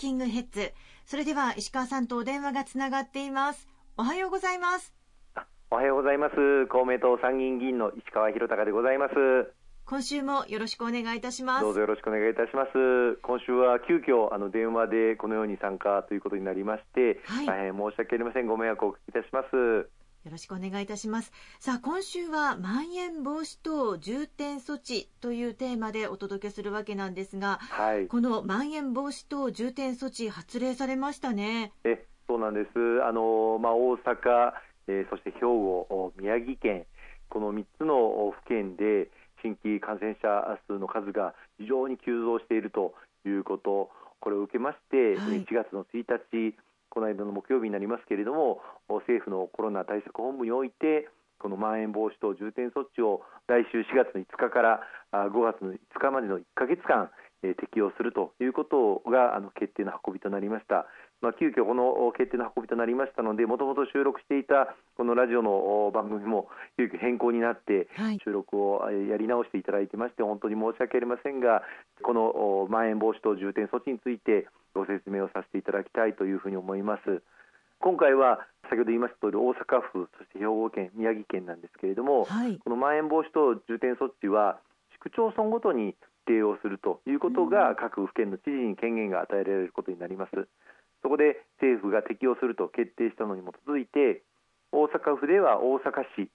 [0.00, 0.72] キングヘッズ。
[1.04, 3.68] それでは石川さんとお電話がつながっています。
[3.98, 4.94] おはようございます。
[5.70, 6.66] おはようございます。
[6.68, 9.14] 公明党参議院議員の石川博隆でございます。
[9.84, 11.64] 今週もよろしくお願いいたします。
[11.64, 13.16] どうぞよろしくお願いいたします。
[13.20, 18.46] 今週は急遽あの電話でこのように参加ということになりまして、はい、大変申し訳ありません。
[18.46, 19.90] ご迷惑をおかけいたします
[20.24, 21.32] よろしくお願いいたします。
[21.60, 31.72] さあ、今週は、まん延防止等重点措置というテーマでお届けするわけなんですが、はい、このまん延防止等重点措置、発令されましたね。
[31.84, 33.02] えそうなんです。
[33.02, 34.52] あのまあ、大阪、
[34.88, 36.84] えー、そして兵庫、宮城県、
[37.30, 39.08] この3つの府県で
[39.42, 42.92] 新規感染者数の数が非常に急増していると
[43.24, 43.90] いうこと、
[44.20, 46.54] これを受けまして、はい、1月の1日、
[46.90, 51.08] この間の木曜日になりますけれども政府のコロナ対策本部において
[51.38, 54.80] このまん延防止等重点措置を来週4月の5日から
[55.12, 60.86] 5月の5日までの1か月間適用するということがあの決定の運びとなりました。
[61.20, 67.88] まあ、急遽この決定の運びとなりましたので、もともと収録していたこのラジオの番組も急遽変更になって、
[68.24, 71.62] 収録をやり直していただいてまして、本当に申し訳ありませんが、
[72.02, 77.22] このまん延防止等重点措置についてご説明をさせていただきたいというふうに思います。
[77.80, 84.60] 今回は先ほど言いました通り大阪府そして兵庫県宮城県なんですけれども、はい、このまん延防止等重点措置は
[84.92, 90.48] 市区町村ごとに定をするということが、各府県の知事に権限が与えられることになります。
[91.02, 94.22] そこで政府が適用すると決定したのに基づいて
[94.72, 96.30] 大阪府では大阪市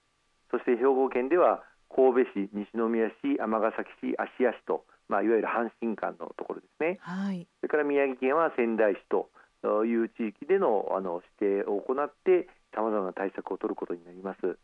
[0.50, 1.62] そして兵庫県では
[1.94, 9.30] 神戸市、西宮市、尼崎市、芦屋市と、まあ、いわゆる阪神間のところですね、はい、それから宮城県は仙台市と
[9.86, 14.58] いう地域でのあの指定を行ってさまざまな対策を取ることになります。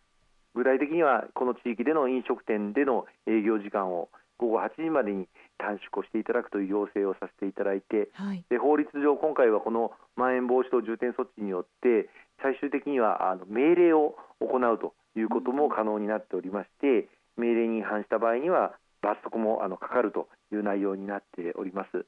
[0.55, 4.11] 具体的にはこの地域での飲食店での営業時間を
[4.43, 12.11] 午後8時までに短縮をしていただくという要請をさせていただいて、はい、で法律上、今回はこのまん延防止等重点措置によって
[12.43, 17.07] 最終的にはあの命令を行うということも可能になっておりまして、
[17.39, 22.05] 命令に違反した場合には罰則もあのかかるという内容になっております。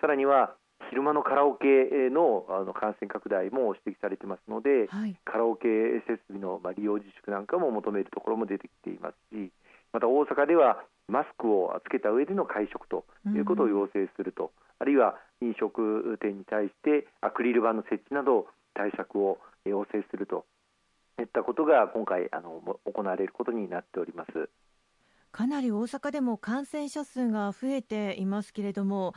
[0.00, 0.52] さらには
[0.90, 1.66] 昼間のカラオケ
[2.12, 5.68] のあの感染拡大も指摘されていますので、はい、カラオケ
[6.06, 9.50] 設備の、まあ、利用自粛なんかも求めるところも出てきていますし
[9.92, 13.04] また大阪ではマスクをつけた上での会食と
[13.34, 20.44] いうことを要請すると、うん、あるいは飲食店に対してアクリル板の設置など対策を要請すると
[21.18, 24.48] いったことが今回あの行われることになっております。
[25.32, 29.12] かなり大阪でも感染者数が増えていますけれども、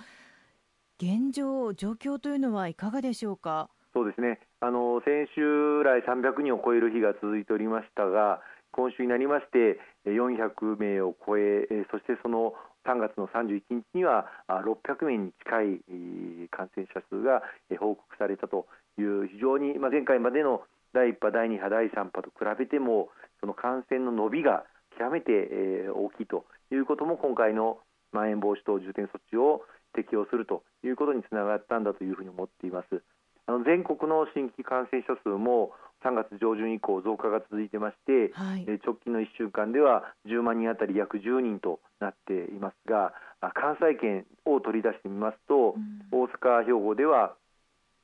[0.98, 3.70] 現状、状況というのはいかがでしょうか？
[3.94, 12.54] そうですねあの先週来300人を超える日が続いておりましたが、今週になりまして400名を超えそしてその
[12.86, 17.44] 3月の31日には600名に近い感染者数が
[17.80, 18.66] 報告されたと
[18.98, 23.10] いう非常に前回までの第1波、第2波、第3波と比べても
[23.40, 24.64] その感染の伸びが
[24.98, 27.80] 極めて大きいということも今回の
[28.12, 33.02] まん延防止等重点措置を適用するということにつながったんだというふうに思っています。
[33.48, 35.72] あの全国の新規感染者数も
[36.04, 43.14] 3月上旬以降増加が続いてまして、はい、直近の1週間では10万人当たり約10人となっていますが
[43.54, 47.34] 関西圏を取り出してみますと、うん、大阪、兵庫では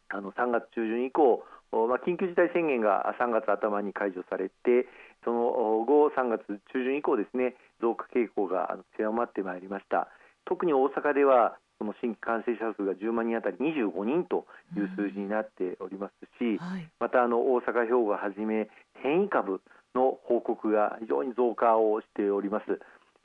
[0.10, 4.88] あの3月中旬以降、まあ、緊急事態宣言が3月頭に解除されて
[5.24, 10.08] その後、3月中旬以降ですね増加傾向が強まってまいりました
[10.48, 18.68] 特に大阪ではその新規感染者数が10万人当たり25人という数字になっておりますし、うんはい、またあの大阪、兵庫をはじめ
[19.04, 19.62] 変異株
[19.94, 22.80] の報告が非常に増加をしております。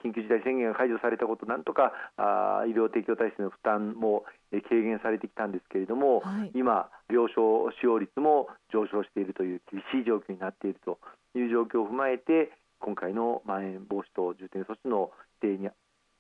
[0.04, 4.24] 緊急事態宣言が解除されたこと、なんとかあ医療提供体制の負担も
[4.68, 10.98] 軽減されてきたんですけれども、はい、今、病床使用率も上昇しているという厳しい状況になっていると
[11.38, 12.50] いう状況を踏まえて、
[12.80, 15.70] 今回のまん延防止等重点措置の指定に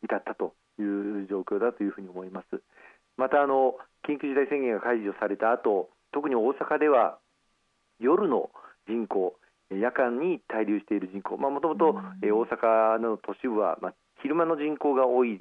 [0.04, 2.62] 至ったという状況だというふうに思います。
[3.16, 3.76] またあの
[4.08, 7.18] 緊急事態宣言が解除された後特に大阪では
[8.00, 8.50] 夜の
[8.88, 9.34] 人口
[9.70, 15.38] 夜間に滞留している人口もともと大阪の都市部は、まあ、昼間の人口が多い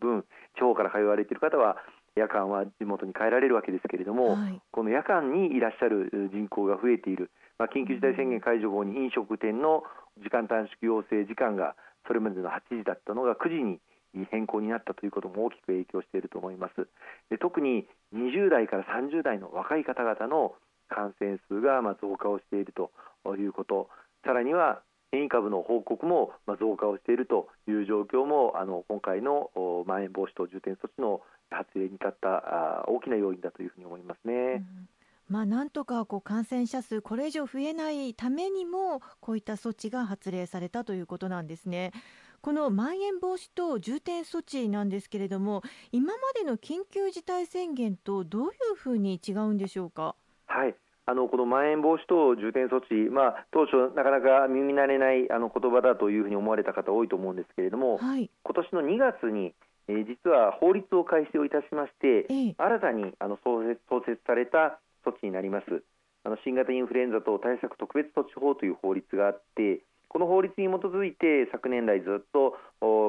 [0.00, 0.24] 分
[0.56, 1.76] 地方から通われている方は
[2.16, 9.84] 夜間は地元に帰られるわけですけれども、はい、この夜間にいらっしゃる人口が増えている、まあ、緊急事態宣言解除後に飲食店の
[10.18, 11.76] 時間短縮要請時間が
[12.08, 13.78] それまでの8時だったのが9時に
[14.14, 16.88] に変更になったということも大きく影響していると思います
[17.30, 20.54] で特に20代から30代の若い方々の
[20.88, 22.90] 感染数がま増加をしていると
[23.36, 23.88] いうこと
[24.24, 29.50] さらには変異株の報告も増加をしているという状況もあの今回の
[29.86, 31.20] まん延防止等重点措置の
[31.50, 34.32] 発令に至った大きな要因だというふうに思いますね。
[34.32, 34.88] うん
[35.30, 41.92] まあ、なんとかこう感染者数、これ以上増えないためにも、こういった措置が発令されたということなんですね。
[42.42, 50.14] このまん延防止等重点措置なんですけれども、今までの緊急事態宣言とどういうふうに違うんでしょうか？
[50.46, 50.74] はい
[51.06, 59.52] あのこのまん延防止等重点措置、まあ、当初、なかなか耳慣れないあの言葉だというふうに思われた方多いと思うんですけれども、はい、今年の2月に、
[59.88, 65.82] えー、実は法律を改正をいたしまして、ええ、新たにあの創設創設された措置になります。
[66.22, 69.80] あの新型インフルエンザ等対策特別措置法という法律があって、
[70.10, 72.58] この法律に基づいて昨年来ずっと、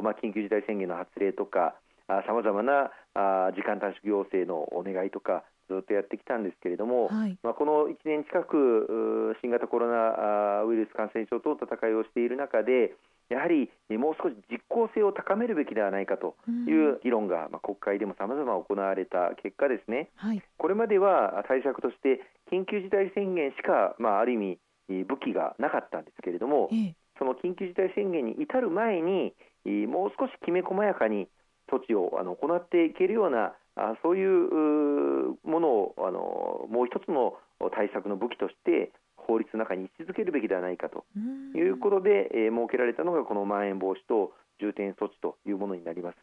[0.01, 1.75] まあ、緊急事態宣言の発令とか
[2.07, 12.93] さまざまなあ時間短縮要請のお願いとかずっとやってきたんですけれども、はい、まあ、この1年近く新型コロナウイルス感染症との戦いをしている中で
[13.29, 16.35] やはりもう少し実効性を高めるべきではないかと
[16.67, 22.19] いう議論が、まあ、国会でもさまざま行われた結果ですね、はい、これまでは対策として
[22.51, 24.59] 緊急事態宣言しか、まあ、ある意味
[25.05, 29.33] 武器がなかったんですけれども、ええ、その緊急事態宣言に至る前に
[29.87, 31.27] もう少しきめ細やかに
[31.71, 37.37] 措置をあの行っていけるようなあそういうものをあのもう一つの
[37.75, 41.05] 対策の武器として法律の中に位置づけるべきではないかと。
[41.55, 46.17] いうことで、えー、設けられたのがこのまん延防止等重点措置というものになります。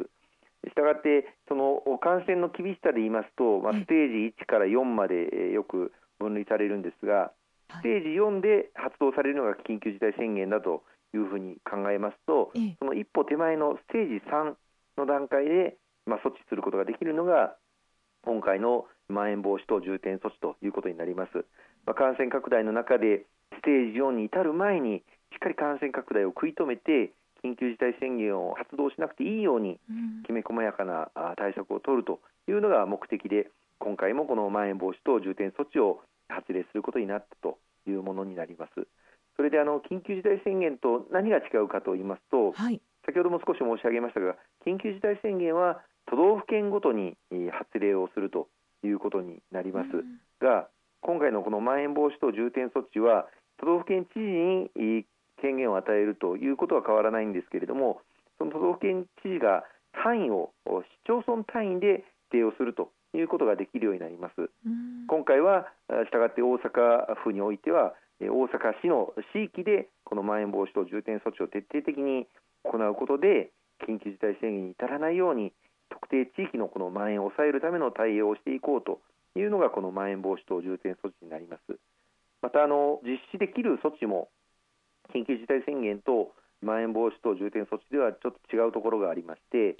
[0.67, 7.32] したがってその感染の厳しさで言いますと、まあ、ステージ1から4までよく分類されるんですが、
[7.70, 10.82] ステージ4で発動されるのが緊急事態宣言だと
[11.15, 14.55] いうふうに考えますと、その一歩手前のステージ3
[14.97, 15.76] の段階で、
[16.06, 17.56] まあ、措置することができるのが
[18.23, 21.44] 今回のまん延防止等重点措置ということになります。
[21.87, 23.25] まあ、感染拡大の中で
[23.56, 27.12] ステージ4に至る前にしっかり感染拡大を食い止めて
[27.44, 29.79] 緊急事態宣言を発動しなくていいように
[30.26, 38.87] きめ細やかな対策を取るというのが目的で今回もこのまん延防止等重点措置を発令することになったというものになります。
[39.37, 44.35] それであの緊急事態宣言と何が違うかと言いますと、はい、先ほども少し申し上げましたが
[44.67, 45.81] 緊急事態宣言は
[46.11, 47.17] 都道府県ごとに
[47.53, 48.49] 発令をすると
[48.83, 49.89] いうことになります、
[50.43, 50.69] が
[51.01, 53.27] 今回のこのまん延防止等重点措置は
[53.61, 55.05] 都道府県知事に
[55.41, 58.01] 権限を与えるということは変わらないんですけれども
[58.39, 59.65] その都道府県知事が
[60.03, 64.50] 単位を市町村単位で指定をするということができるようになります。
[65.08, 72.26] 今回はしたがって大阪府においては大阪市の地域でこのまん延防止等重点措置を徹底的に
[72.64, 73.50] 行うことで
[73.87, 75.52] 緊急事態宣言に至らないように
[75.88, 79.00] 特定地域のこの蔓延を抑えるための対応をしていこうと
[79.38, 81.78] いうのがこのまん延防止等重点措置になります。
[82.43, 84.28] またあの実施できる措置も
[85.14, 89.76] 緊急事態宣言とまん延防止等重点措置ではちょっと違うところがありまして、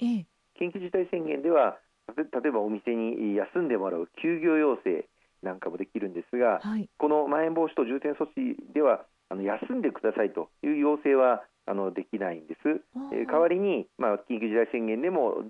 [0.59, 1.77] 緊急事態宣言では
[2.15, 5.05] 例えばお店に休んでもらう休業要請
[5.43, 12.81] なんかもできるんですが、はい、このまん延防止等重点措置ではあの休んでくださいという要請はあのできないんです。
[13.13, 15.45] えー、代わりに、まあ、緊急事態宣言でも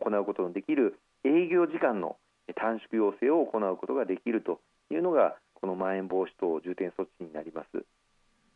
[0.00, 2.16] 行うことのできる営業時間の
[2.56, 4.60] 短縮要請を行うことができると
[4.90, 7.84] いうのがこのまん延防止等重点措置になります。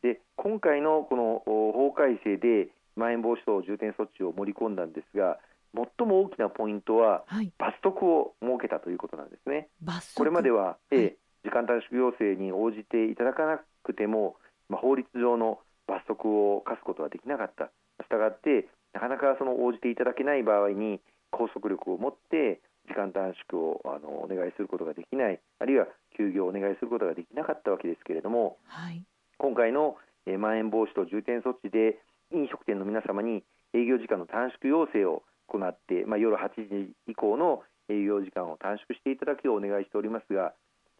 [0.02, 5.38] で今回のこの法改正でまん延防止等重点措置を盛り込んだんですが
[5.74, 9.68] 最も大きなポイントは、はい、罰則を設けたということなんですね。
[10.14, 14.36] これまでは、はい、時間短縮要請に応じていただかなくても、
[14.68, 17.70] まあ、法律上の罰則を課すことはできなかった。
[18.02, 25.40] したがってなかなかその応じていただけない場合に拘束力を持って時間短縮をあのお願いすることができない。
[25.58, 25.86] あるいは
[26.18, 29.02] 休業をお願いすることができなかったわけですけれども、はい、
[29.38, 31.98] 今回の、えー、まん延防止等重点措置で
[32.34, 40.54] 飲食店の皆様に営業時間の短縮要請を行って、まあ、夜8時以降の営業時間を短縮していただくようお願いしておりますが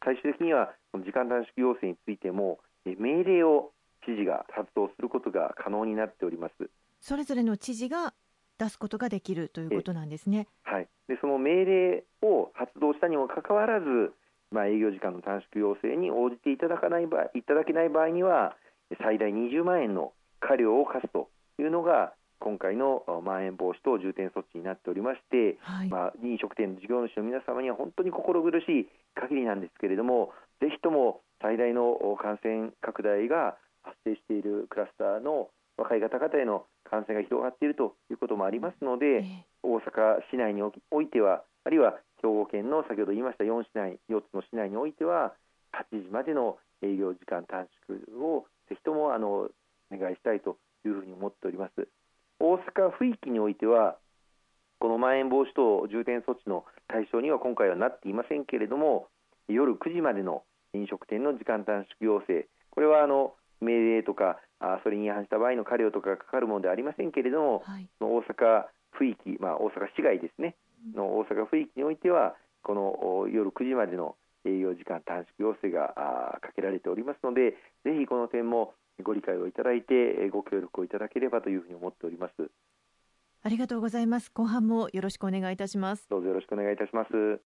[0.04, 3.70] 最終的には時間短縮要請についても命令を
[4.04, 6.70] 知事が発動することが可能になっております。
[7.00, 8.14] それぞれの知事が
[8.58, 10.48] 出すことができるということなんですね。
[10.64, 14.12] はい、でその命令を発動したにもかかわらず、
[14.50, 18.56] まあ、営業時間の短縮要請に応じていただかない場合いただけない場合には
[19.02, 21.28] 最大20万円の過料を課すと
[21.58, 45.34] いうのが今回のまん延防止等重点措置になっておりまして、はい、まあ、飲食店の事業主の皆様には本当に心苦しい限りなんですけれどもぜひとも最大の感染拡大が発生しているクラスターの若い方々への感染が広がっているということもありますので、えー、大阪市内においてはあるいは兵庫県の先ほど言いました4市内4つの市内においては
[45.94, 49.50] 8時までの営業時間短縮をぜひともあのお
[49.90, 51.88] 願いしたいというふうに思っております。
[52.42, 53.96] 大阪府域においては
[54.80, 59.06] このまん延防止等重点措置の対象には今回はなっていませんけれども
[59.46, 60.42] 夜9時までの
[60.74, 62.48] 飲食店の時間短縮要請。
[62.70, 70.56] これはあの命令とかあそれに違反した場合の過料とかがかかるものではありませんけれども、はい、大阪府域、まあ、大阪市街ですね、
[70.96, 75.94] の大阪府域においてはこの夜9時までの営業時間短縮要請が
[76.42, 77.52] かけられておりますので
[77.84, 82.50] ぜひこの点もご理解をいただいてご協力をいただければというふうに思っております。
[83.44, 84.30] ありがとうございます。
[84.30, 86.06] 後半もよろしくお願いいたします。
[86.08, 87.51] どうぞよろしくお願いいたします